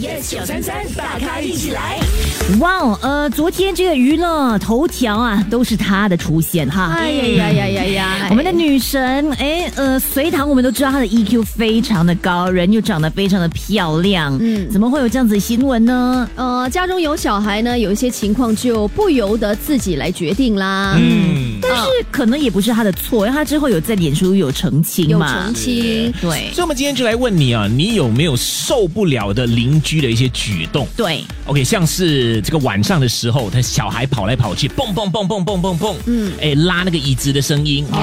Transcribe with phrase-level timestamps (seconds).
[0.00, 2.00] yes 九三三，大咖一起来。
[2.58, 6.92] 哇哦，呃，昨天这个娱乐头条啊，都是她的出现哈。
[6.98, 8.26] 哎呀呀呀呀呀！
[8.30, 16.28] 我们的女神，哎，呃，隋唐我们都知道她的 EQ 非常的高，人又长得非常的漂亮，嗯，怎么会有这样子的新闻呢？
[16.34, 20.96] 呃，家中有小孩呢，有一些情况就不由得自己来决定啦。
[20.98, 21.43] 嗯，
[21.74, 26.50] 但是可能也不是他的错，因为他之后有在脸书有澄清嘛，有澄清，对。
[26.52, 30.86] 所以，我们今天就来问你啊，你有没有受不了的邻居的一些举动？
[30.96, 37.84] 对，OK，像是这个晚上的时候，他小孩跑来跑去，蹦蹦蹦蹦蹦蹦蹦，嗯，哎，拉那个椅子的声音。
[37.90, 37.98] 哦，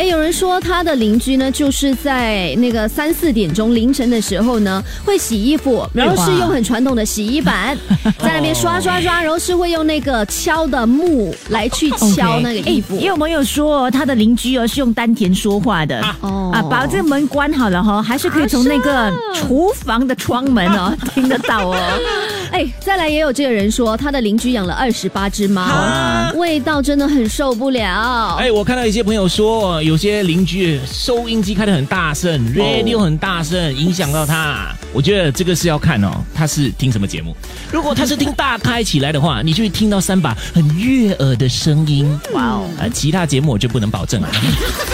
[0.00, 7.76] 哎，有人说他的邻居呢，就是在那个三四点钟凌晨的时候呢，会洗衣服，然后是用很传统的洗衣板
[8.18, 12.96] 在那边刷刷刷，然后是会用那个敲的木来去敲那个衣服。
[12.96, 21.76] 也有朋友说他的邻居哦是用丹田说话的哦啊，把这个门关好了哈，还是可以从那个厨房的窗门哦听得到哦。
[22.52, 28.36] 哎，再来也有这个人说，他的邻居养了二十八只猫，味道真的很受不了。
[28.38, 34.74] 哎，我看到一些朋友说，有些邻居收音机开的很大声，radio 很大声，影响到他。
[34.92, 37.36] 我觉得这个是要看哦，他是听什么节目。
[37.72, 42.18] 如果他是听大开起来的话，你就会听到三把很悦耳的声音。
[42.32, 44.28] 哇哦，啊，其他节目我就不能保证了。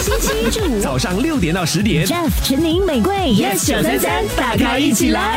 [0.00, 5.36] 星期一至五早上六点到十点，Jeff、陈宁、玫瑰，Yes 九三三，大咖一起来。